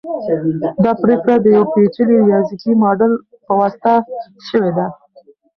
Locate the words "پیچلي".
1.73-2.15